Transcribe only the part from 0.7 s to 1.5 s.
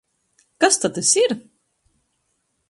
ta tys ir??